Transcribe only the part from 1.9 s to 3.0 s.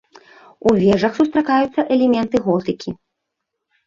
элементы готыкі.